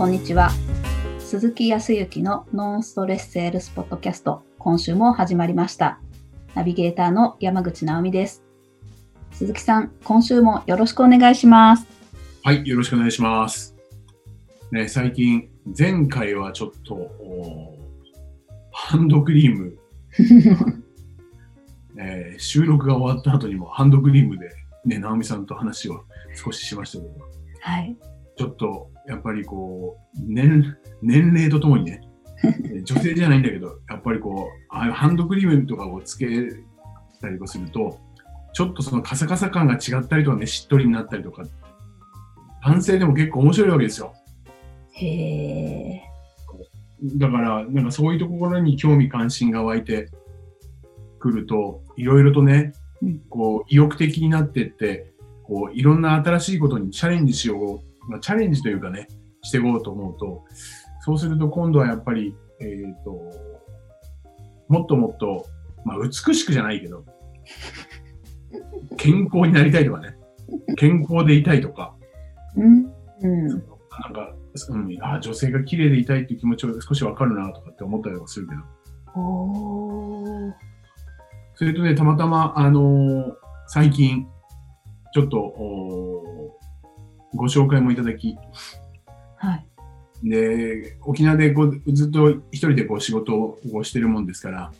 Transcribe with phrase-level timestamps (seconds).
[0.00, 0.48] こんにちは。
[1.18, 6.00] 鈴木康之のノンストレスセールスポッドキャスト、今週も始まりました。
[6.54, 8.42] ナビゲーターの山口直美です。
[9.32, 11.86] 鈴木さん、今週もよろしくお願いします。
[12.42, 13.76] はい、よろしくお願いします。
[14.72, 17.76] ね、最近、前回はちょっと、お
[18.72, 19.76] ハンドクリーム、
[22.00, 24.48] えー収録が終わった後にもハンドクリームで、
[24.86, 26.04] ね、直美さんと話を
[26.42, 27.14] 少ししましたけど、
[27.60, 27.94] はい。
[28.38, 32.00] ちょっと、やっぱりこう、年、年齢とともにね、
[32.84, 36.26] 女性じゃないんだけど、やっぱりこう、ああいうハンドクリームとかをつけ
[37.20, 37.98] たりとかすると、
[38.52, 41.44] ちょっとそのカサカサ感が違ったりとかね、しっとりになったりとか、
[42.64, 44.14] 男性でも結構面白いわけですよ。
[44.92, 46.02] へえ。
[47.16, 50.10] だから、なんかそういうところに興味関心が湧いて
[51.18, 59.08] くると、いろいろとねうん、こう、意欲的になってって、こう、いろんな新しいことにチャレンジしよう、まあ、チャレンジというかね、
[59.42, 60.44] していこうと思うと、
[61.00, 63.20] そうすると今度はやっぱり、えっ、と、
[64.68, 65.46] もっともっと、
[65.84, 67.04] まあ、美しくじゃないけど、
[68.96, 70.16] 健康になりたいとかね、
[70.76, 71.94] 健康でいたいとか、
[72.56, 72.92] うん。
[73.22, 73.48] うん。
[73.48, 73.60] なん
[74.12, 74.34] か、
[74.70, 78.60] うん、あ女性が綺麗でいたいっていう気持ちは少しわかるなとかって思ったりとかするけど。
[81.54, 83.40] それとね、たまたま、あのー
[83.72, 84.26] 最近、
[85.14, 85.54] ちょっと、
[87.34, 88.36] ご紹介もいただき、
[89.36, 89.66] はい。
[90.22, 94.72] で、沖縄でこうずっと一人でこう仕事をしてるもんですから、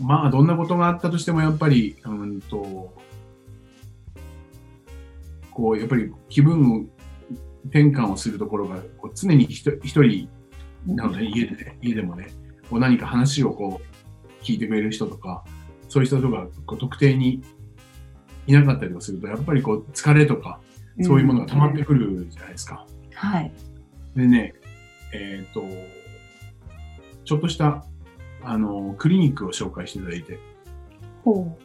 [0.00, 2.94] まあ、どんなことがあったとしても、やっぱり、うんと、
[5.50, 6.88] こう、やっぱり気分
[7.66, 10.28] 転換をするところが、こう常に一人一人
[10.86, 12.28] なので、家でね、家でもね、
[12.70, 15.44] こう何か話をこう、聞いてくれる人とか、
[15.88, 17.42] そういう人とか、こう特定に
[18.46, 20.60] いなかったりとかすると、やっぱりこう、疲れとか、
[21.02, 22.86] そういうものが溜まってくるじゃないですか。
[23.14, 23.52] はい。
[24.16, 24.54] でね、
[25.12, 25.62] えっ、と、
[27.24, 27.84] ちょっとした、
[28.42, 30.38] あの、クリニックを紹介していただいて、
[31.24, 31.56] ほ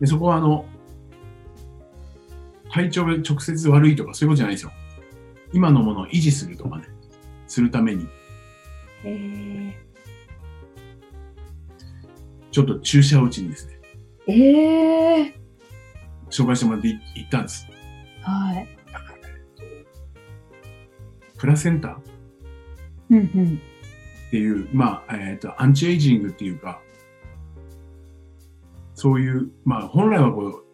[0.00, 0.64] でそこはあの、
[2.70, 4.72] 体調が直接悪いとかそういうことじゃないですよ。
[5.52, 6.84] 今のものを維持するとかね、
[7.46, 8.08] するために、う。
[9.04, 9.78] へえ。
[12.50, 13.80] ちょっと注射を打ちにですね、
[14.26, 15.39] ええ。
[16.30, 17.66] 紹介してもらってい行ったんです。
[18.22, 18.68] はい。
[21.38, 21.98] プラセンタ
[23.10, 23.60] うんうん。
[24.28, 26.80] っていう、まあ、えっ、と、アンチエイジングっていうか、
[28.94, 30.64] そういう、まあ、本来はこう、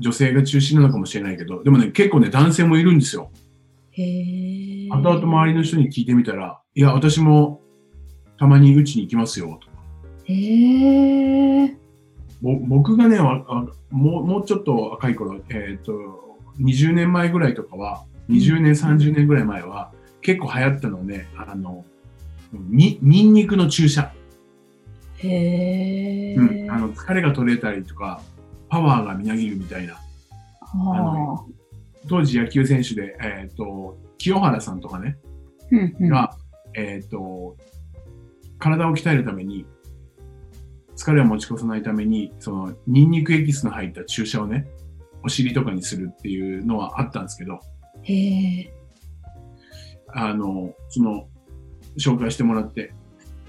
[0.00, 3.30] 女性が中心なのかもしれないけど、でもね、結構ね、男性もいるんですよ。
[3.92, 4.88] へえ。
[4.88, 7.60] 後々周りの人に聞いてみたら、いや、私も
[8.38, 9.68] たまに打ちに行きますよ、と。
[10.24, 11.76] へえ。
[12.40, 15.92] ぼ僕がねもう、もうちょっと若い頃、えっ、と、
[16.60, 19.92] 20年前ぐらいとかは、20年、30年ぐらい前は、
[20.22, 21.84] 結構流行ったのね、あの、
[22.52, 24.12] に、ニンニクの注射。
[25.18, 26.34] へえ。
[26.34, 28.22] うん、あの疲れが取れたりとか、
[28.68, 29.94] パワーがみなぎるみたいな。
[30.60, 31.44] はあ。
[32.08, 35.18] 当時野球選手で、えっ、と、清原さんとかね、
[35.70, 36.08] うんうん。
[36.08, 36.36] が、
[36.74, 37.56] えっ、と、
[38.58, 39.66] 体を鍛えるために、
[41.00, 44.66] 疲れを持ち越さないために、その、ニンニクエキスの入った注射をね、
[45.22, 47.58] お尻とかにするっていうのはあったんですけど、
[48.02, 48.72] へえ。
[50.08, 51.26] あの、その、
[51.98, 52.92] 紹介してもらって、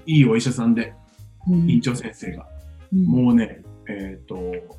[0.06, 0.94] いいお医者さんで、
[1.46, 2.48] うん院長先生が、
[2.92, 4.72] うんもうね、えっ、と、80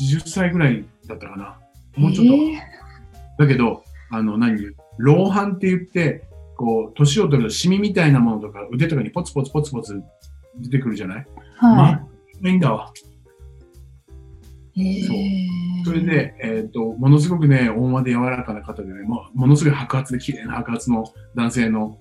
[0.00, 1.58] 80歳ぐらいだったかな。
[1.96, 2.26] もうちょっ
[3.38, 4.56] と、だけど、あの、何、
[4.98, 6.24] 老斑って言って、
[6.56, 10.02] こう、年を取るとシミみたいなものとか、腕とかにポツポツポツポツ
[10.60, 11.26] 出てくるじゃない？
[11.56, 12.92] はまあ、いいんだわ。
[14.74, 15.00] い。
[15.00, 15.48] へそうえ。
[15.84, 21.04] それで、えっ、と、ものすごくね、温和で柔らかな方でね、もうものすごい白髪で綺麗な白髪の
[21.34, 21.98] 男性の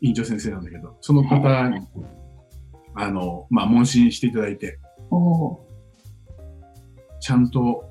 [0.00, 1.86] 院長先生なんだけど、その方に、
[2.94, 4.78] あの、まあ、問診していただいて、
[7.20, 7.84] ちゃんと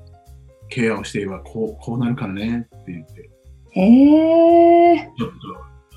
[0.68, 3.80] ケアをしていれば、こう、こうなるからねって言って、ー。
[3.80, 5.10] へえ。
[5.16, 5.34] ちょっと、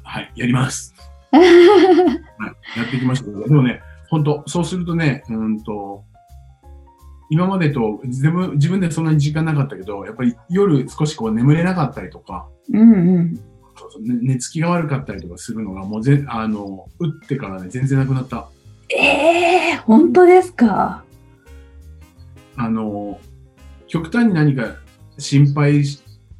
[0.04, 0.94] はい、やります。
[1.34, 3.82] はい、やってきましたけど、でもね、
[4.14, 6.04] 本当そうするとね、うんと、
[7.32, 13.36] 今までと自分自分でそんなに時間なかったけど、やっぱり夜少しこう眠れなかったりとか、うんうん。
[13.76, 18.50] そうそうね寝つきが悪かったりとかするのが、もうぜあの、打ってからね、全然なくなった。
[18.90, 21.04] ええ本当ですか？
[22.56, 23.20] あの、
[23.88, 24.76] 極端に何か
[25.18, 25.84] 心配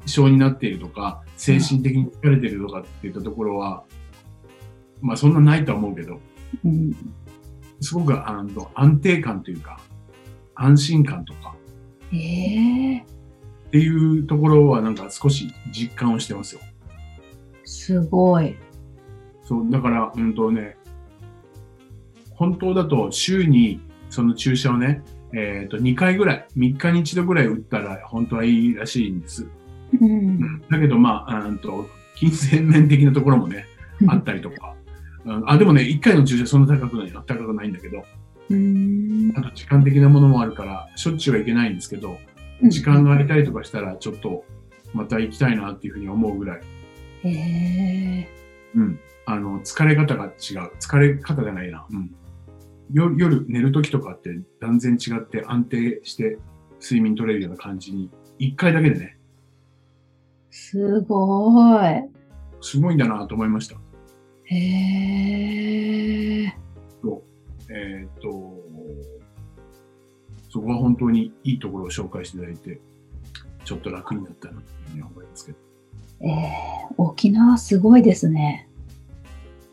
[0.06, 3.82] 症になっているとか、精神的に疲れてるとかっていったところは、
[5.02, 6.20] まあそんなないとは思うけど、
[6.64, 6.94] うん。
[7.80, 9.80] すごくあの安定感というか、
[10.54, 11.54] 安心感とか、
[12.12, 13.04] ええっ
[13.70, 16.60] ていうところはなんか少し実感をしてますよ。
[17.64, 18.56] すごい。
[19.42, 20.76] そう、だから、うんとね、
[22.30, 23.80] 本当だと週に
[24.10, 25.02] その注射をね、
[25.34, 29.42] えっ、と、2回ぐらい、3日に1度ぐらい打ったら本当はいいらしいんです。
[29.42, 29.48] う。
[30.00, 33.66] うんん、だけど、まあ、うんと、金銭面的なところもね、
[34.06, 34.76] あったりとか。
[35.24, 38.04] うんあ、でもね、1回の注射そんな高くない、高くないんだけど、
[38.50, 39.32] うん。
[39.36, 42.18] あと時間的なものもあるから、しょっちゅうはいけないんですけど、
[42.62, 44.44] 時間が空いたりとかしたら、ちょっと、
[44.92, 46.60] また行きたいなっていうふうに思うぐらい、
[47.24, 48.28] へえ。
[48.74, 49.00] うん。
[49.26, 50.32] あの、疲れ方が違う。
[50.78, 51.86] 疲れ方じゃないな。
[51.90, 52.14] うん。
[52.92, 56.38] 夜、夜寝る時とかって断然違って安定して
[56.82, 59.18] 睡眠取れるような感じに、一回だけでね、
[60.50, 62.14] すごい。
[62.60, 63.76] すごいんだなと思いました。
[64.58, 65.04] へえ。
[67.70, 68.28] えーっと、
[70.48, 72.80] そこは本当にいいところを紹介していただいて、
[73.64, 75.58] ちょっと楽になったなというふうに思いますけど。
[76.20, 78.68] えー、沖縄すごいですね。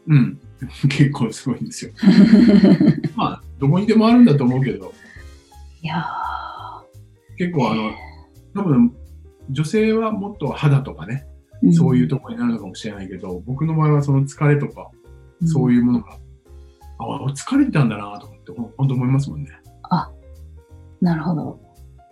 [0.07, 0.39] うん。
[0.89, 1.91] 結構すごいんですよ。
[3.15, 4.93] まあ、どこにでもあるんだと思うけど、
[5.81, 6.05] いや
[7.37, 7.91] 結構あの、
[8.53, 8.95] 多分、
[9.49, 11.30] 女性はもっと肌とかね、ー
[11.73, 14.89] そういうところになるのかもしれないけど、僕の場合はその疲れとか、
[15.45, 16.17] そういいうものが、
[16.99, 19.49] あ、疲れてたんだなとかってほん本当思いますもんね。
[21.01, 21.05] うん。
[21.05, 21.59] なるほど。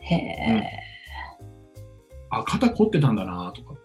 [0.01, 0.63] へえ。
[2.29, 3.75] あ、肩凝ってたんだなとか。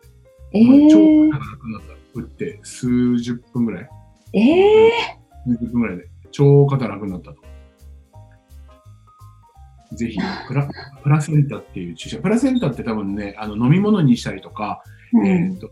[0.53, 1.95] えー、肩が楽になった。
[2.15, 3.89] 打って数十分ぐらい、
[4.33, 4.93] え
[5.45, 7.54] 数十分ぐらいで、超肩楽になったと。
[9.95, 10.19] ぜひ
[10.49, 10.69] プラ、
[11.03, 12.19] プラセンタっていう注射。
[12.19, 15.71] プラセンタって多分ね、あの飲み物にしたりとか、ー、うえんーっと、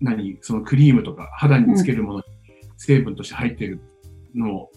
[0.00, 2.24] 何、そのクリームとか肌につけるものに
[2.76, 3.80] 成分として入っている
[4.34, 4.70] のも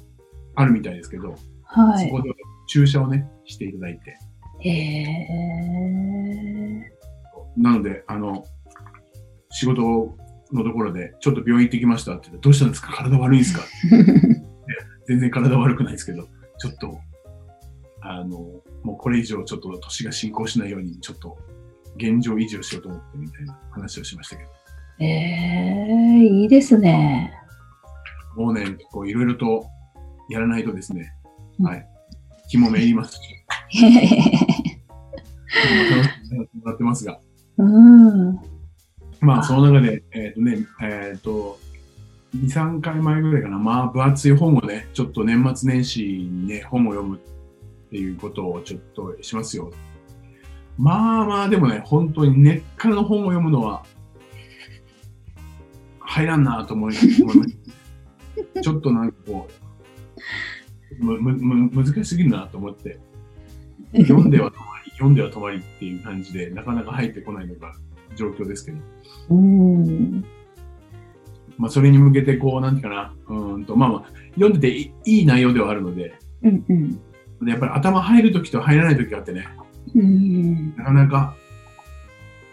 [0.55, 2.05] あるみたいですけど、はい。
[2.05, 2.31] そこで
[2.67, 4.17] 注射をね、していただいて。
[4.61, 4.69] へ
[5.01, 6.91] え。
[7.57, 8.45] なので、あの、
[9.51, 9.81] 仕事
[10.53, 12.93] のところで、ちょっと病院行ってきましたって言って、どうしたんですか？
[12.95, 13.61] 体悪いんですか？
[15.07, 16.27] 全然体悪くないですけど、
[16.59, 16.99] ちょっと、
[18.01, 18.37] あの、
[18.83, 21.37] もうこれ以上ちょっと年が進行しないように、ちょっと
[21.97, 24.49] 現状維持をしようと思ってみたいな話をしましたけど。
[24.99, 27.33] ええ、いいですね。
[28.35, 29.65] もうね、こういろいろと
[30.29, 31.13] やらないとですね、
[31.59, 31.87] うんはい。
[32.49, 33.21] 気もめいりますし、
[33.83, 34.79] へへへ
[35.59, 37.19] 楽しくやってもらってますが、
[37.57, 38.39] うん。
[39.21, 41.59] まあ、その中で、えっ、とね、えっ、と、
[42.35, 47.19] 2、3回前ぐらいかな、まあ、分厚い本をね、ちょっと年末年始にね、本を読む
[47.89, 49.71] っていうことをちょっとしますよ。
[50.77, 53.83] まあまあ、でもね、本当に根っからの本を読むのは、
[55.99, 57.57] 入らんなと思い思いまし
[58.53, 58.61] た。
[58.61, 59.47] ちょっとなんかこ
[60.99, 62.99] う、む、む、む、難しすぎるなと思って、
[63.93, 67.73] 読んでは止まり、読んでは止まりっていう感じで、なかなか入ってこないのが
[68.15, 68.77] 状況ですけど。
[69.31, 70.23] うん。
[71.57, 74.03] まあ、それに向けて、こう、なんていうかな、うーんと、まあまあ、
[74.35, 76.13] 読んでていいいい内容ではあるので、
[76.43, 77.01] うんうん。
[77.41, 79.47] でやっぱり頭入るときと入らないときがあってね、
[79.95, 80.75] うん。
[80.75, 81.35] なかなか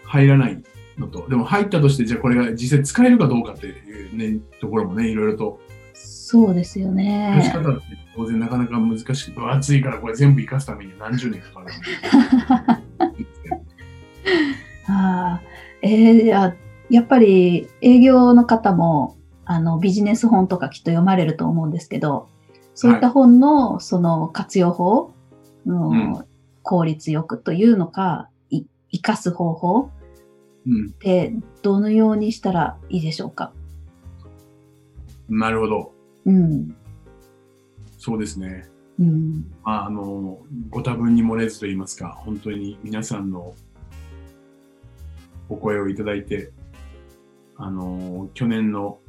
[0.05, 0.61] 入らない
[0.97, 5.59] のと、でも入ったとして、じゃあこれが実際使えるかどうかっていうね、ところもね、いろいろと、
[5.93, 7.51] そうですよね。
[7.53, 7.81] 方って
[8.15, 11.67] 当然なかなか難しくて、分厚いからこれ全部活かすためには何十年かかる。
[14.89, 15.41] ああ、
[15.81, 16.55] えー、じゃあ
[16.89, 22.29] やっぱり営業の方もあのビジネス本とかきっと読まれると思うんですけど、
[22.79, 25.11] そういった本のその活用法、
[26.61, 29.89] 効率よくというのか、い生かす方法
[30.67, 33.51] うん、ってどのようにしたらいいでしょうか？
[35.27, 35.91] なるほど。
[36.25, 36.75] うん。
[37.97, 38.69] そうですね。
[38.99, 39.51] うん。
[39.63, 40.37] まあ、あの、
[40.69, 43.55] ご多分に漏れずと言いますか、本当に皆さんの
[45.49, 46.51] お声をいただいて、
[47.55, 48.99] あの、去年の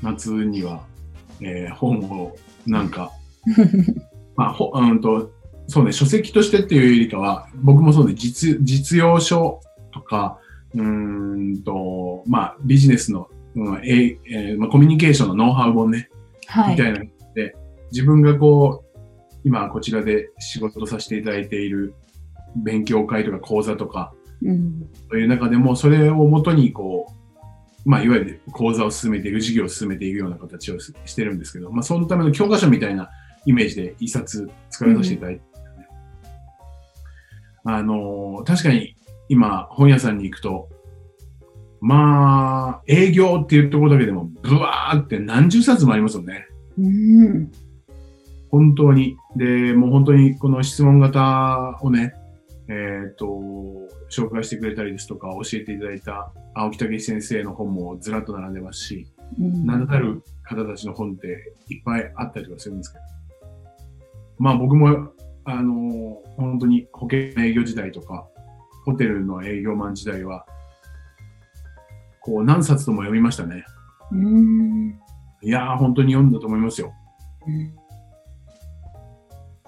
[0.00, 0.84] 夏には、
[1.40, 2.36] えー本を
[2.66, 3.12] なんか、
[4.36, 5.32] まあ、ほうんと、
[5.66, 9.60] そうね、書籍としてっていうよりかは、僕もそうね、実、実用書
[9.92, 10.38] とか、
[10.74, 16.08] うーんと、まあ、ビジネスの、うんええーまあ、コミュニケーションのノウハウ本ね、
[16.46, 16.72] はい。
[16.72, 17.54] みたいなので、
[17.92, 19.00] 自分がこう、
[19.44, 21.94] 今こちらで仕事させていただいている
[22.56, 24.12] 勉強会とか講座とか、
[24.42, 24.88] うん。
[25.08, 27.19] という中でも、それをもとにこう、
[27.90, 33.10] まあ、いわゆる講座を進めていく、授業を進めていくような形をししてるんですけど、まあ、そのための教科書みたいな
[33.46, 35.42] イメージで一冊作らさせていただいて、
[37.64, 38.94] あの、確かに
[39.28, 40.68] 今本屋さんに行くと、
[41.80, 46.46] まあ、営業っていうところだけでも、ブワーって何十冊もありますよね。
[46.78, 47.50] うん。
[48.52, 49.16] 本当に。
[49.34, 52.14] で、もう本当にこの質問型をね、
[52.70, 53.26] えっ、と、
[54.10, 59.06] 紹介してくれたりですとか、教えていただいた青木武先生の本もずらっと並んでますし、
[59.40, 63.04] うん名だたる方たちの本っていっぱいあったりとかするんですけど、
[64.38, 65.10] まあ僕も、
[65.44, 68.28] あの、本当に保険営業時代とか、
[68.84, 70.46] ホテルの営業マン時代は、
[72.20, 73.64] こう何冊とも読みましたね。
[74.12, 75.00] うん。
[75.42, 76.92] いやー、本当に読んだと思いますよ。
[77.48, 77.80] うん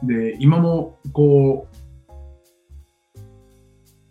[0.04, 1.76] で、今も、こう、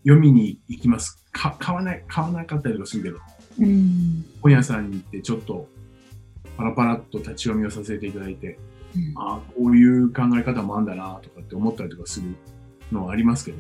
[0.04, 1.24] 読みに行きます。
[1.32, 3.18] か買わない、買わなかったりとかするけど、
[3.60, 4.26] うん。
[4.42, 5.68] 本屋さんに行ってちょっと、
[6.58, 8.60] パラパラっと立ち読みをさせていただいて、
[9.16, 12.36] ああ、こういう考え方もあんだなとかって思ったりとかする
[12.92, 13.58] のはありますけど、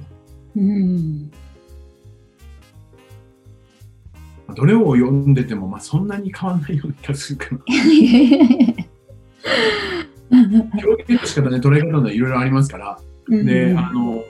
[0.57, 1.31] うん。
[4.53, 7.61] どれを読んでても、まあそんなに変わんないような気がするかな。
[10.31, 14.23] 表現の仕方ね、捉え方のいろいろありますから、で、あの、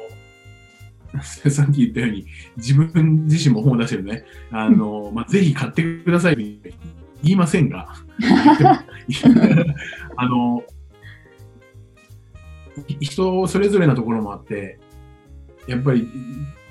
[1.21, 2.25] さっき言ったように、
[2.57, 6.41] 自分自身も本を出してるね、あの、まあ、ぜひ買ってくださいと
[7.23, 7.93] 言いませんが、
[10.15, 10.63] あの、
[12.87, 14.79] い人それぞれなところもあって、
[15.67, 16.07] やっぱり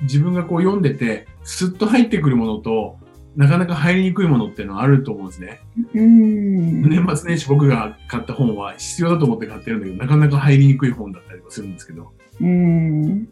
[0.03, 2.99] 自分がこう読んでて、スッと入ってくるものと、
[3.37, 5.61] なかなか入りにくいものっていうのはあると思うんですね。
[5.95, 6.83] うん。
[6.83, 13.29] 年末年始僕が買った本は必要だと思って買ってるんだけど、なかなか入りにくい本だったりもするんですけど、うん。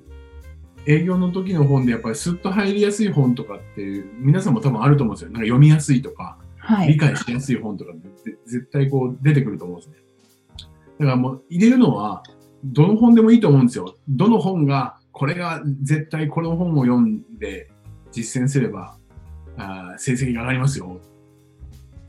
[0.89, 5.31] 営業の時の本でやっぱりスッと入りやすい本とかっていう、皆さんも多分あると思うんですよ。
[5.31, 6.97] なんか読みやすいとか、理はい。
[6.97, 9.97] 解しやすい本とかって絶対こう出てくると思うんですね。
[10.99, 12.23] だからもう入れるのは、
[12.65, 13.95] どの本でもいいと思うんですよ。
[14.09, 17.71] どの本が、これが絶対この本を読んで
[18.11, 18.97] 実践すれば、
[19.59, 21.01] あー成績が上がりますよ。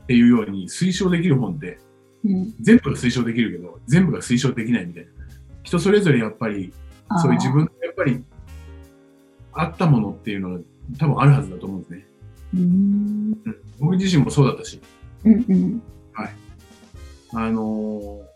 [0.04, 1.78] っていうように推奨できる本って、
[2.24, 5.10] うん全部が推奨できるけど、全部が推奨できないみたいな。
[5.64, 6.72] 人それぞれやっぱり、
[7.22, 8.24] そういう自分のやっぱり、
[9.52, 10.60] あったものっていうのが
[10.98, 12.06] 多分あるはずだと思うんですね。
[12.54, 12.60] うん。
[12.60, 14.80] うん、僕自身もそうだったし、
[15.24, 15.82] うんうん。
[17.32, 18.30] あのー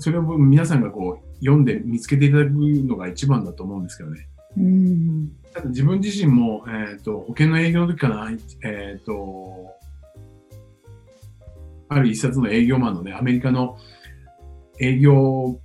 [0.00, 4.28] それを皆さんがこう読んで見つけていただくのが一番だと思うんですけどね。
[4.56, 5.28] うん。
[5.52, 8.30] ただ自分自身も、えっ、と、保険の営業の時かな、
[8.64, 9.76] えっ、と、
[11.88, 13.76] ある一冊の営業マンのね、アメリカの
[14.80, 15.60] 営業、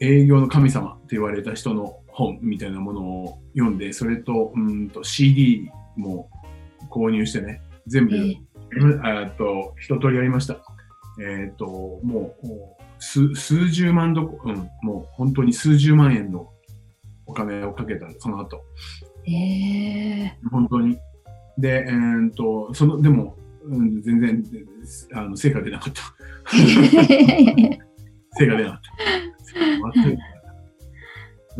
[0.00, 6.28] 営業の神様って言われた人の本みたいなものを読んで、それと、うんと CD も
[6.90, 8.36] 購入してね、全部、え
[8.70, 10.56] えーっと、一通りやりました。
[11.20, 11.66] えーっと、
[12.02, 12.48] もう、
[12.98, 16.50] 数、数十万どこ、うん、もう本当に数十万円の
[17.24, 18.64] お金をかけた、その後。
[19.26, 20.98] ええ本当に。
[21.56, 24.44] で、えーっと、その、でも、うん、全然、
[25.12, 26.02] あの、成果出なかった。
[28.38, 30.37] 成果出なかった。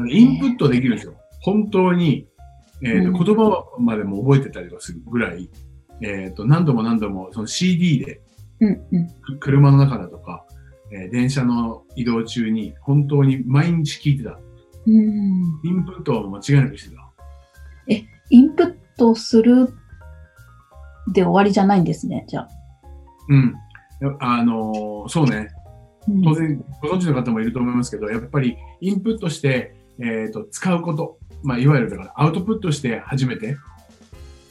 [0.06, 1.14] インプットできるんですよ。
[1.40, 2.26] 本当に、
[2.82, 5.50] えー言葉までも覚えてたりとかするぐらい、
[6.00, 8.20] えー、と何度も何度もその CD で
[8.60, 9.08] うんうん。
[9.08, 10.44] く車の中だとか、
[10.92, 14.38] えー電車の移動中に本当に毎日聞いてた。
[14.86, 15.60] うん。
[15.64, 17.08] インプットを間違いなくしてた。
[18.30, 19.68] インプットする
[21.12, 22.48] で終わりじゃないんですね、じゃあ。
[23.28, 23.54] うん。
[24.20, 25.48] あのーそうね。
[26.08, 33.56] うん当然ご存知の方もいると思いますけど、やっぱりインプットして、えー、と使うこと、まあ、いわゆるだからアウトプットして初めて、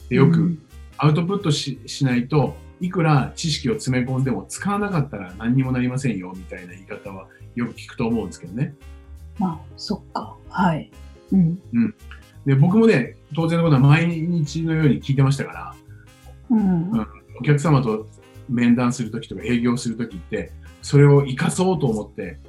[0.08, 0.62] でよくうん
[0.98, 8.74] アウトプットししないといくら知識を詰め込んでも使わなかったら何にもなりませんよみたいな言い方はよく聞くと思うんですけどね。
[9.38, 10.36] まあ、そっか。
[10.48, 10.90] はい。
[11.32, 11.58] うん。
[12.44, 15.74] で僕もね、当然のことは毎日のように聞いてましたから、
[16.50, 16.90] うん。
[16.90, 17.06] うん
[17.40, 18.08] お客様と
[18.48, 20.50] 面談するときとか営業するときって、
[20.82, 22.40] それを活かそうと思って、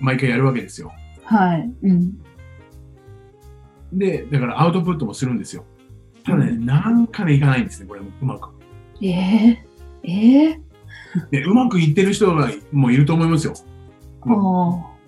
[0.00, 0.92] 毎回やるわけですよ。
[1.28, 1.70] はい。
[1.82, 2.18] うん。
[3.92, 5.64] で、だからアウトプットもするんですよ。
[6.24, 8.48] ただね、なんかね、いかないんですね、これもうまく。
[9.02, 9.64] ええ
[10.04, 10.60] ええ
[11.30, 13.54] で、うまくいってる人がもういると思いますよ。
[14.22, 14.98] ああ。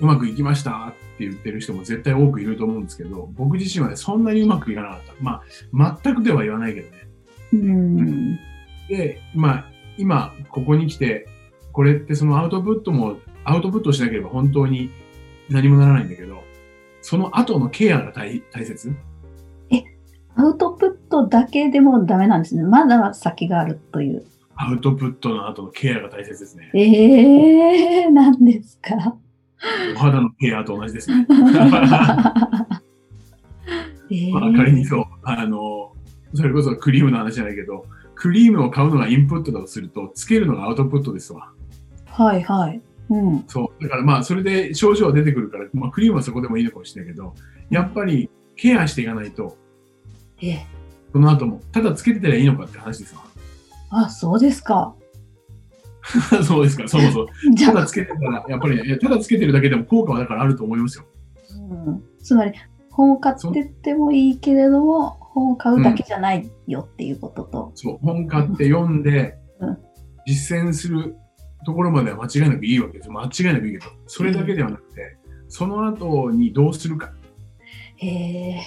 [0.00, 5.14] うまくいきましたって言ってる人も絶対多くいると思うんですけど、僕自身はね、そんなにうまくいかなかった。
[5.20, 7.08] まあ、全くでは言わないけどね。
[7.52, 8.36] うん。
[8.88, 9.64] で、まあ、
[9.96, 11.28] 今、ここに来て、
[11.72, 14.90] これってそのアウトプットも、アウトプットしなければ本当に
[15.50, 16.42] 何もならないんだけど、
[17.02, 18.94] その後のケアが大大切？
[20.38, 22.62] アウトプットだけでもダメなんですね。
[22.62, 24.24] まだ先があるという。
[24.54, 26.70] アウトプットの後のケアが大切ですね。
[26.74, 29.16] ええなんですか？
[29.94, 31.26] お肌のケアと同じですね。
[34.10, 35.92] ええまあ、仮にそう、あの、
[36.34, 41.50] それこそクリームの話じゃないけど、クリームを買うのがインプットだとすると、つけるのがアウトプットですわ。
[42.06, 42.80] はいはい。
[43.08, 43.44] うん。
[43.46, 43.82] そう。
[43.82, 47.34] だからまあ、それで症状は出てくるから、まあ、クリームはそこでもいいのかもしれないけど、
[47.70, 49.56] やっぱりケアしていかないと、
[50.42, 50.66] ええ。
[51.12, 53.22] その後も、ただつけてたらいいのかって話ですわ。
[53.90, 54.94] あ、そうですか。
[56.44, 57.26] そうですか、そうそう。
[57.54, 61.04] じゃあ、ただつけてたら、やっぱりね、ただつけてるだけでも効果はだからあると思いますよ。
[61.86, 62.52] うん、つまり、
[62.90, 67.72] 本を買ってってもいいけれども、本を買うだけじゃないよっていうことと。
[67.74, 69.78] そう、本買って読んでうん、
[70.26, 71.16] 実践する
[71.66, 73.12] ところまでは間違いなくいいわけですよ。
[73.12, 75.16] 間違いなくいいけど、それだけではなくて、
[75.48, 77.12] その後にどうするか。
[77.96, 78.60] へえ。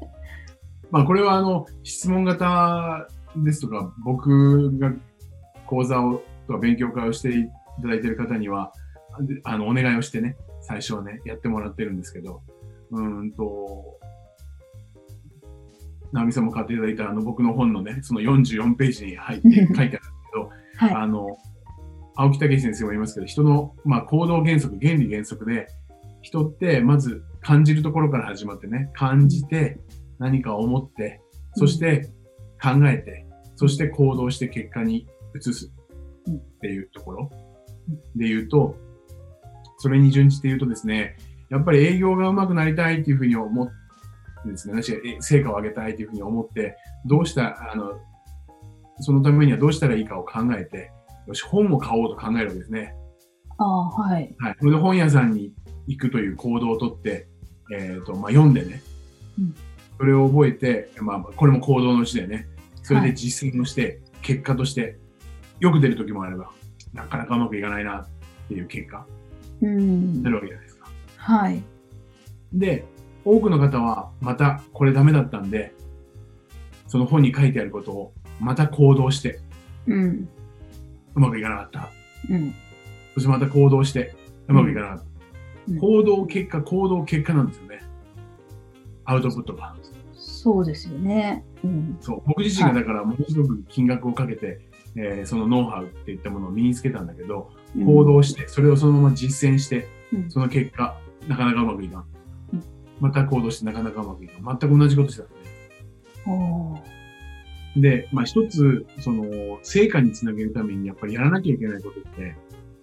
[0.90, 4.94] まあ、これはあの、質問型ですとか、僕が
[5.66, 7.46] 講座を、とか勉強会をしてい
[7.82, 8.72] ただいている方には、
[9.44, 12.40] あの、お願いをしてね、最初はね、やってもらってるんですけど、
[12.90, 14.00] うーんと、
[16.12, 20.94] 直美さんも買っていただいたあの僕の本のね、その44ページに入って書いてあるんですけど、 はい。
[20.94, 21.36] あの、
[22.20, 25.68] 青木武先生も言いますけど、人の、まあ、行動原則、原理原則で、
[26.20, 29.78] 人ってまず感じるところから始まってね、感じて、
[30.18, 31.20] 何か思って、
[31.54, 32.10] そして
[32.60, 35.06] 考えて、そして行動して結果に
[35.36, 35.72] 移す
[36.28, 37.30] っていうところ
[38.16, 38.74] で言うと、
[39.76, 41.16] それに準じて言うとですね、
[41.50, 47.92] やっぱり営業が上手くなりたいっていうふうに思ってですね、私成果を上げたいというふうに思って、どうした、あの、
[48.98, 50.90] そのためにはどうしたらいいかを考えて、
[51.28, 52.94] よし、本を買おうと考えるわけですね。
[53.58, 54.34] ああ、はい。
[54.38, 54.56] はい。
[54.58, 55.52] それで本屋さんに
[55.86, 57.28] 行くという行動をとって、
[57.72, 58.82] えっ、と、まあ、読んでね、
[59.38, 59.54] うん
[59.98, 62.46] それを覚えて、まあ、これも行動のうちでね、
[62.84, 64.96] それではい実践をして、結果として、
[65.58, 66.52] よく出る時もあれば、
[66.92, 68.06] なかなかうまくいかないなっ
[68.46, 69.04] ていう結果、
[69.60, 70.30] うん出。
[70.30, 70.88] るわけじゃないですか。
[71.16, 71.62] はい。
[72.52, 72.84] で、
[73.24, 75.74] 多くの方は、またこれダメだったんで、
[76.86, 79.40] その本に書いてあることを、また行動して、
[79.88, 80.28] うん。
[81.14, 81.90] うまくいかなかった。
[82.30, 82.54] うん。
[83.14, 84.14] そしてまた行動して、
[84.48, 85.02] うまくいかなかった。
[85.02, 85.08] うん
[85.80, 87.82] 行動結果、行動結果なんですよね。
[89.04, 89.76] アウトプットが。
[90.14, 91.44] そうですよね。
[91.62, 91.98] うん。
[92.00, 92.22] そう。
[92.26, 94.60] 僕自身がだからものすごく金額をかけて、
[94.96, 97.50] えーそのノウハウっていったものを身につけたんだけど、
[97.84, 102.04] 行動して、それをそのまま実践して、うんその結果、なかなかうまくいかん
[102.54, 102.62] うん。
[102.98, 104.58] また行動して、なかなかうまくいかん。
[104.58, 105.34] 全く同じことしてたんで。
[106.26, 106.97] おー
[107.80, 112.36] で、まあ一つ、その、成果につなげるためにやっぱりやらなきゃいけないことって、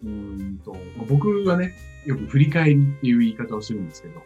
[0.04, 1.74] うーんと、まあ僕はね、
[2.06, 4.22] よく振り返りっていう言い方をするんですけど、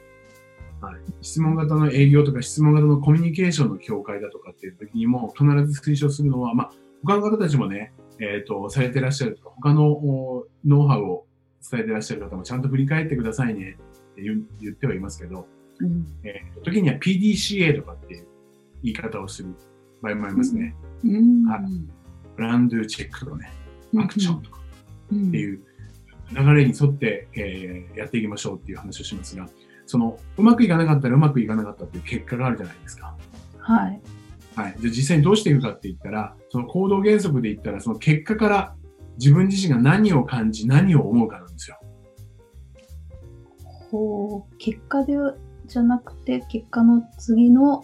[0.82, 6.72] はい、質問型の営業とか質問型のコミュニケーションの境界だとかっていう時にも必ず推奨するのは、まあ
[7.06, 11.26] 他の方たちもね、えっ、と、されてらっしゃるとか、他のおノウハウを
[11.70, 13.78] 伝えてらっしゃる方もちゃんと振り返ってくださいね
[14.12, 15.48] って言ってはいますけど、
[15.80, 16.06] うん。
[16.24, 18.28] えー時には PDCA とかっていう
[18.84, 19.56] 言い方をする
[20.02, 20.76] 場合もありますね。
[21.04, 21.46] うん。
[21.46, 21.62] はい
[22.36, 23.52] ブランドチェックとかね、
[23.98, 24.60] アクションとか
[25.12, 25.28] うん。
[25.28, 25.62] っていう
[26.32, 29.50] 流れに沿って、えーやっていきましょうっていう話をしますが、
[29.86, 33.18] その、うまくいかなかったらうまくいかなかったっていう結果があるじゃないですか。
[33.58, 34.02] はい。
[34.56, 34.76] はい。
[34.80, 38.76] じゃあ実際にどうしていくかって言ったら、その行動原則で言ったら、その結果から
[39.18, 41.78] 自分自身が何を感じ、何を思うかなんですよ。
[43.92, 45.16] こう、結果で、
[45.66, 47.84] じゃなくて、結果の次の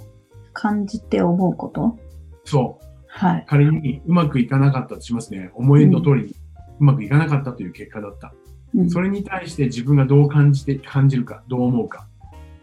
[0.53, 1.97] 感じて思うこと？
[2.45, 2.85] そう。
[3.07, 3.45] はい。
[3.47, 5.51] 仮にうまくいかなかったとしますね。
[5.53, 6.35] 思いの通りに
[6.79, 8.33] うまくいかなかったという結果だった。
[8.73, 12.07] うんそれに対して自分がどう感じて、感じるか、どう思うか。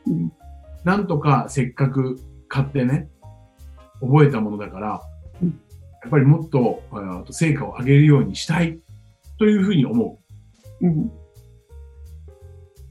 [0.07, 0.33] うん
[0.85, 2.19] なんとかせっかく
[2.49, 3.09] 買ってね、
[4.01, 5.03] 覚えたものだから、
[5.41, 5.61] うん
[6.03, 8.81] やっぱりもっとあー成果を上げるようにしたい
[9.39, 10.19] というふうに思
[10.81, 11.13] うん。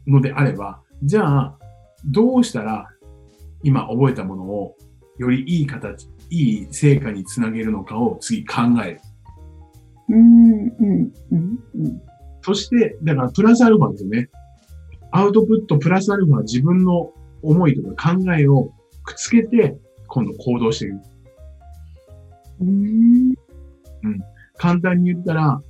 [0.07, 1.57] うのであれば、じゃあ、
[2.05, 2.87] どうしたら
[3.63, 4.77] 今覚えたものを
[5.17, 9.01] よりいい形、いい成果につなげるのかを次考える。
[10.09, 10.51] うん。
[10.53, 11.13] うん。
[11.31, 11.59] うん。
[11.75, 12.01] うん。
[12.41, 14.29] そして、だからプラスアルファですよね。
[15.11, 17.11] アウトプットプラスアルファ自分の
[17.43, 18.71] 思いとか考えを
[19.03, 20.99] くっつけて、今度行動している。
[22.61, 23.33] うん。
[24.57, 25.61] 簡単に言ったら、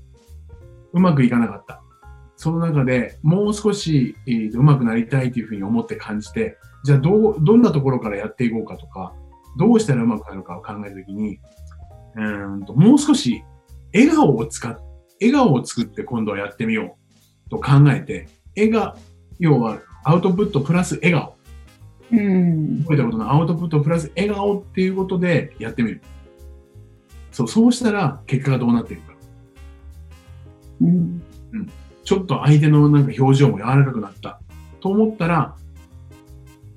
[0.93, 1.81] うまくいかなかった。
[2.35, 9.13] その中でもう少し、えーうまくなりたいというふうに思って感じて、じゃあどう、どんなところからやっていこうかとか、
[9.57, 11.39] どうしたらうまくなるかを考えるときに、
[12.15, 13.43] うーんと、もう少し
[13.93, 14.77] 笑顔を使っ、
[15.19, 16.97] 笑顔を作って今度はやってみよ
[17.47, 18.95] うと考えて、笑顔、
[19.39, 21.35] 要はアウトプットプラス笑顔。
[22.11, 22.79] うん。
[22.83, 26.01] 覚えたことのアウトプットプラス笑顔っていうことでやってみる。
[27.31, 29.13] そう、そうしたら結果がどうなっていくか。
[30.81, 31.21] うん。
[32.03, 34.41] ちょっと相手のなんか表情も柔らかくなった
[34.79, 35.55] と思ったら、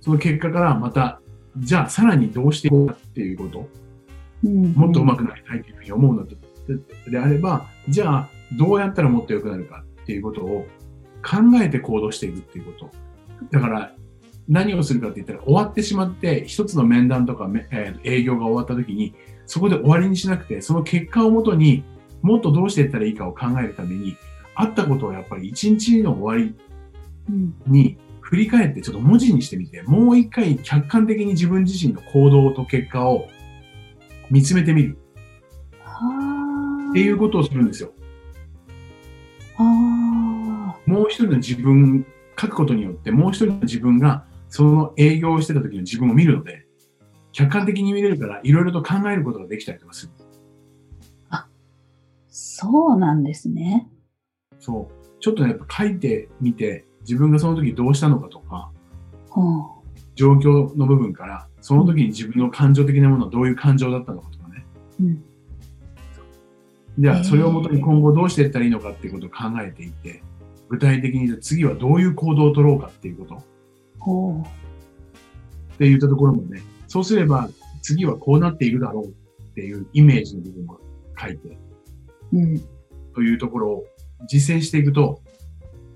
[0.01, 1.21] その結果からまた、
[1.59, 3.69] じゃあさらにどうしていこうかっていうこと、
[4.45, 4.73] うん。
[4.73, 6.37] もっと上手くなりたいというふうに思うので
[7.11, 10.67] であれば、じゃあどうやったらもっと良くなるかっていうことを
[11.23, 12.91] 考えて行動していくっていうこと。
[13.51, 13.93] だから、
[14.49, 19.15] 何をするかって言ったら、終わってしまって、一つの面談とか、めえー営業が終わった時に、
[19.47, 21.83] そこで終わりにしなくて、その結果をもとに
[22.23, 24.17] もっとどうしていったらいいかを考えるために、
[24.55, 26.55] あったことをやっぱり一日の終わり
[27.31, 27.55] うん。
[27.67, 33.29] に振り返ってちょっと文字にしてみて、もう一回客観的に自分自身の行動と結果を
[34.31, 34.99] 見つめてみる
[35.83, 36.91] はあ。
[36.91, 37.93] っていうことをするんですよ。
[39.59, 40.91] ああ。
[40.91, 42.07] もう一人の自分、
[42.41, 46.67] 書くことによって、もう一人の自分がその営業をしてた時の自分を見るので、
[47.33, 50.13] 客観的に見れるから、いろいろと考えることができたりとかする。
[52.37, 53.89] そうなんですね。
[54.59, 55.21] そう。
[55.21, 58.71] ちょっとね、やっぱ書いてみて、自分がその時どうしたのかとか、
[59.37, 59.65] うん。
[60.15, 64.67] 状況の部分から、その時に自分の感情的なものはどういう感情だったのかとかね。
[65.01, 65.25] うん。
[66.99, 70.23] じゃあ、それをもとに今後どうしていったらいいのかっていうことを考えていって、
[70.69, 74.45] 具体的に次はどういう行動を取ろうかっていうこと。
[75.75, 77.49] って言ったところもね、そうすれば
[77.83, 79.11] 次はこうなっているだろうっ
[79.55, 80.81] ていうイメージの部分を
[81.19, 81.59] 書いて、
[82.33, 82.61] うん。
[83.15, 83.85] というところを
[84.29, 85.21] 実践していくと、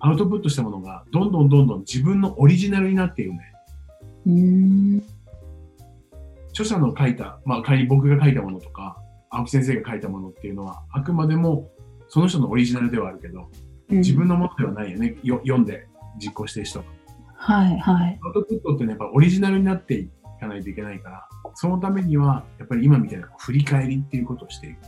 [0.01, 3.41] アウトプットしたものがどんどんどんどん自分のオリジナルになっているね。
[4.27, 5.03] うーん。
[6.51, 8.97] 著者の書いた、まあ仮に僕が書いたものとか、
[9.31, 11.71] 青木先生が書いたものっていうのは、あくまでも
[12.09, 15.17] その人のオリジナルではあるけど、うん自分のものではないよね。
[15.23, 15.89] よ読んで
[16.23, 16.85] 実行してる人が。
[17.37, 18.19] はいはい。
[18.23, 24.79] アウトプットってね、やっぱオリジナルになっていかないといけないから、そのためには、やっぱり今みたいな振り返りっていうことをしていく。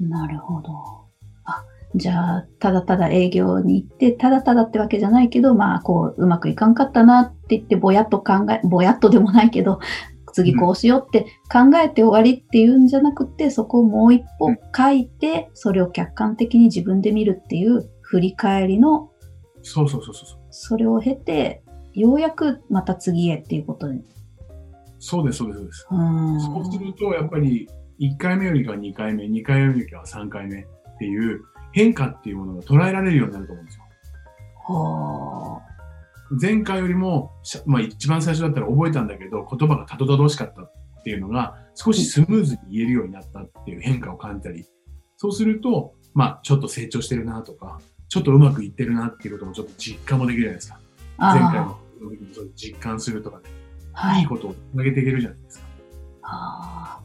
[0.00, 1.07] なるほど。
[1.94, 9.80] あ、じゃあ、ただただ営業に行って、ただただってわけじゃないけど、まあ、こう、うまくいかんかったなって言って、ぼやっと考え、ぼやっとでもないけど、
[10.32, 19.10] 次こうしようって考えて終わりっていうんじゃなくて、そこをもう一歩書いて、それを客観的に自分で見るっていう振り返りの、
[19.62, 21.62] そうそうそうそうそれを経て、
[21.94, 24.02] ようやくまた次へっていうことに。
[24.98, 25.86] そうです、そうです、そうです。
[26.46, 30.66] そうすると、やっぱり1回目よりかは2回目、2回目よりかは3回目っ
[30.98, 31.40] ていう
[31.72, 33.84] 変化っていうものが捉えられるようになると思うんですよ。
[34.68, 35.62] は
[36.30, 37.32] 前回よりも、
[37.66, 44.66] まあ一番最初だったら覚えたんだけど、言葉がたどたどしかったっていうのが少しスムーズに言えるようになったっていう変化を感じたり、
[45.16, 50.80] そうすると、まあちょっと成長してるなとか、ちょっとうまくいってるなっていうこともちょっと実感もできるじゃないですか。
[51.18, 51.34] あ。
[51.34, 51.78] 前回あの
[52.54, 53.44] 実感するとかね、
[53.94, 54.08] あ。
[54.08, 54.26] はいいい。
[54.26, 55.66] ことを投げていけるじゃないですか。
[56.22, 57.00] あ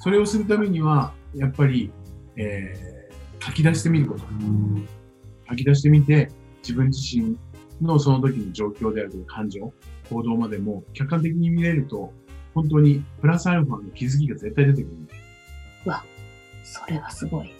[0.00, 1.92] それをするためには、やっぱり、
[2.36, 2.97] えー
[3.40, 4.24] 書き出してみること。
[5.48, 6.30] 書き出してみて、
[6.62, 7.36] 自分自身
[7.80, 9.72] のその時の状況であるとか感情、
[10.10, 12.12] 行動までも客観的に見れると、
[12.54, 15.14] 本当にプラスアルファの気づきが絶対出てくるんで。
[15.86, 16.04] あ。
[16.64, 17.54] それはすごい。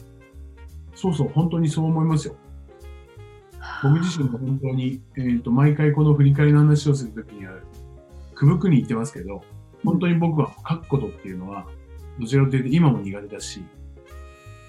[0.95, 2.37] そうそう、本当にそう思いますよ。
[3.83, 7.55] 僕自身も本当に、えっ、と、毎回この振り返りの話をするときには、
[8.35, 9.43] くぶくに言ってますけど、
[9.85, 11.67] 本当に僕は書くことっていうのは、
[12.19, 13.63] どちらかというと今も苦手だし、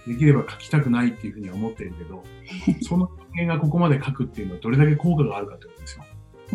[0.10, 2.24] できれば書きたくないっていうふうには思ってるけど、
[2.82, 6.04] その人間がここまで書くっていうのはどれだけ効果があるかってことですよ。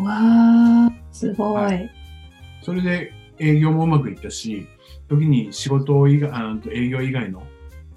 [0.03, 0.13] わ
[0.87, 1.63] あ、すごい。
[1.63, 1.71] は
[2.61, 4.67] それで営業もうまくいったし、
[5.07, 7.43] 時に仕事以外、あと営業以外の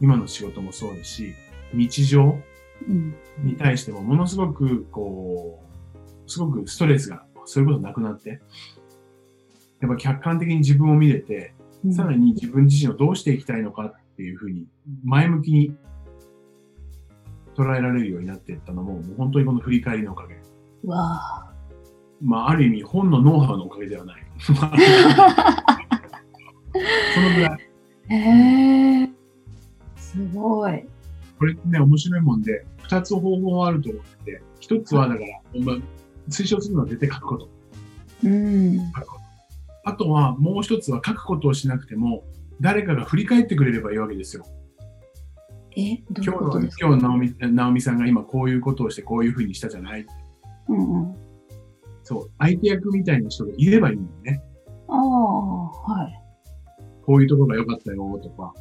[0.00, 1.34] 今の仕事もそうですし、
[1.74, 2.38] 日常
[2.86, 3.14] うん。
[3.42, 5.64] に対してもものすごく、こ
[6.26, 8.40] う、すごくストレスが、そういうことなくなって、
[9.80, 14.66] やっぱ客観的に自分を見れて、うんさらに自分自身をどうしていきたいのかっていうふうに、
[15.04, 15.72] 前向きに
[17.56, 20.34] 捉えられるようになっていったのも、もう本当にこの振り返りのおかげ。
[20.84, 21.54] わあ。
[22.20, 24.26] まあ、ある意味本のノウハウのおかげではない。
[24.42, 24.58] その
[27.36, 27.58] ぐらい。
[28.08, 29.10] へえ。
[29.94, 30.84] すごい。
[31.38, 35.28] これね、面白いもんで、二つ方法あると思ってて、一つはだから、
[35.62, 35.76] まあ
[36.28, 37.48] 推奨するのは絶対書くこと。
[38.24, 38.80] うん。
[39.84, 42.24] あとはもう一つは書くことをしなくても、
[42.60, 44.44] 誰かが振り返ってくれればいいわけですよ。
[45.76, 46.86] え、どういう今日の、ことですか？
[46.86, 50.06] 今日の直美、直美さんが今こういうことをしてこういうふうにしたじゃない
[50.68, 51.16] うんうん。
[52.02, 52.30] そう。
[52.38, 54.42] 相手役みたいな人がいればいいんだよね。
[54.88, 56.22] ああ、はい。
[57.02, 58.52] こういうところが良かったよとか、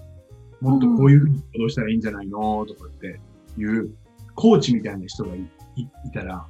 [0.62, 3.20] もっとこういうふうに行動したらいいんじゃないのとかって
[3.58, 3.90] いう、
[4.36, 5.40] コーチみたいな人がい
[5.76, 6.48] いいたら、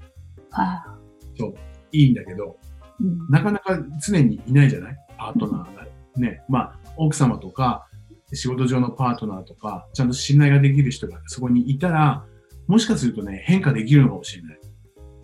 [0.52, 0.98] は
[1.38, 1.54] そう、
[1.92, 2.58] いいんだけど、
[3.00, 3.04] い。
[3.04, 3.30] うん。
[3.30, 4.98] なかなか常にいないじゃない？
[5.18, 5.88] パートナーが。
[6.18, 6.42] ね。
[6.50, 7.88] まあ、奥様とか、
[8.34, 12.26] 仕事上のパートナーとか、ちゃんと信頼ができる人がそこにいたら、
[12.68, 14.60] もしかするとね、変化できるのかもしれない。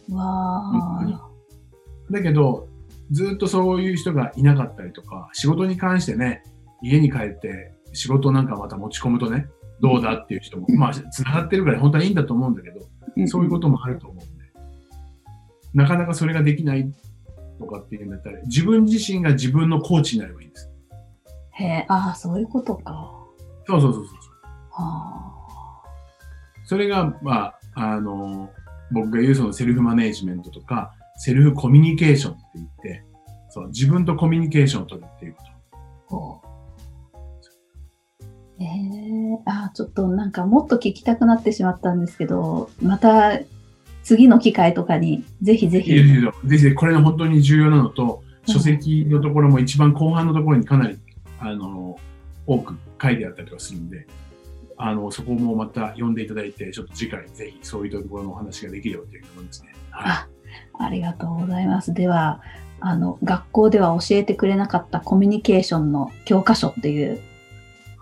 [0.10, 1.30] わ。
[2.10, 2.70] だけど、
[3.12, 6.44] ずっとそういう人がいなかったりとか、仕事に関してね、
[6.82, 9.48] 家に帰って仕事なんかまた持ち込むとね、
[9.82, 12.80] どうだっていう人も、まあ、つながってるから本当はいいんだと思うんだけど、
[13.18, 14.44] うんそういうこともあると思うんで、
[15.74, 16.92] なかなかそれができない
[17.60, 20.73] とかっていうんだったら、自分自身が自分のコーチになればいいんです。
[21.54, 23.12] へえ、ああ、そういうことか。
[23.68, 24.16] そうそうそうそう。
[24.72, 25.34] は
[26.66, 28.50] それが、まあ、あの、
[28.92, 33.04] 僕が言うそのセルフマネージメントとか、セルフコミュニケーションって言って、
[33.50, 35.78] そう自分とコミュニケーションを取るっていうこと。
[35.78, 35.80] あ。
[36.08, 36.54] ほう。
[38.60, 43.39] ええああ、ちょっとなんかもっと聞きたくなってしまったんですけど、また
[44.04, 45.94] 次の機会とかにぜひぜひ。
[45.94, 50.98] ぜひ、これが本当に重要なのと、書籍のところも一番後半のところにかなり、
[51.50, 51.98] あの、
[52.46, 54.08] 多く書いてあったりとかするんで、
[54.78, 59.76] あの、そこもまた読んでいただいて、ちょっと次回ぜひそういったところのお話ができればというふうに思いますね。
[59.92, 60.12] はい。
[60.12, 60.28] あ
[60.80, 61.94] ありがとうございます。
[61.94, 62.42] では、
[62.80, 67.22] あの、学校では教えてくれなかったコミュニケーションの教科書っていう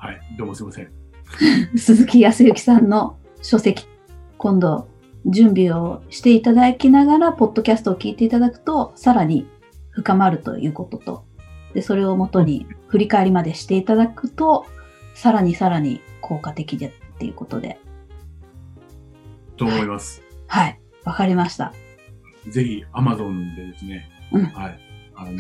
[0.02, 0.20] はい。
[0.36, 0.92] どうもすいません。
[1.78, 3.86] 鈴木康之さんの書籍、
[4.40, 4.88] 今度
[5.28, 9.46] 準備をしていただきながら、ポッドキャストを聞いていただくと、さらに
[9.92, 11.24] 深まるということと、
[11.74, 14.66] で、それをもとに振り返りまでしていただくと、
[15.16, 17.80] さらにさらに効果的でっていうことで、
[19.58, 20.24] と思います。
[20.48, 21.74] はい、わかりました。
[22.50, 24.80] ぜひ Amazon でですね、うんはい。
[25.16, 25.32] あの、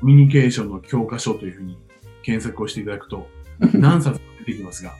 [0.00, 1.78] コミュニケーションの教科書というふうに
[2.22, 3.28] 検索をしていただくと、
[3.72, 4.92] 何冊も出てきますが、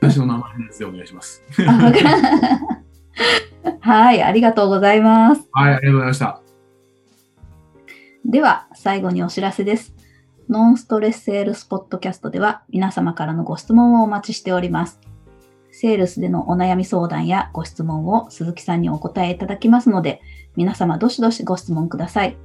[0.00, 1.42] 私の名前のやつでお願いします。
[3.80, 5.48] はい、ありがとうございます。
[5.52, 6.41] はい、ありがとうございました。
[8.24, 9.94] では、最後にお知らせです。
[10.48, 15.00] ノンストレスセールスポッドキャストでは皆様からのご質問をお待ちしております。
[15.70, 20.20] セールスでのお悩み相談やご質問を鈴木さんにお答えいただきますので、
[20.54, 22.36] 皆様どしどしご質問ください。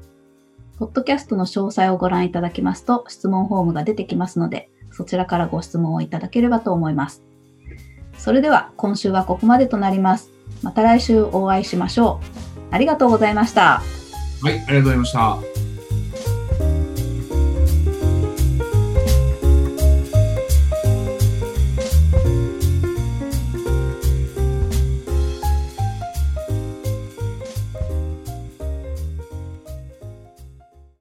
[0.79, 7.23] ポッドキャストの詳細をご覧いただきますと質問フォームが出てきますので、そちらからご質問をいただければと思います。
[8.17, 10.31] それでは今週はここまでとなります。
[10.63, 12.19] また来週お会いしましょ
[12.71, 12.73] う。
[12.73, 13.81] ありがとうございました。
[14.41, 15.56] はい、ありがとうございました。